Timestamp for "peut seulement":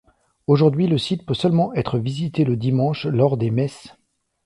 1.27-1.75